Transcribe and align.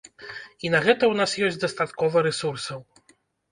І 0.67 0.71
на 0.75 0.79
гэта 0.85 1.03
ў 1.11 1.13
нас 1.19 1.31
ёсць 1.49 1.61
дастаткова 1.65 2.25
рэсурсаў. 2.31 2.79